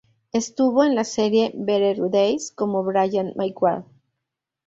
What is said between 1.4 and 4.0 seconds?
"Better Days" como Brian McGuire.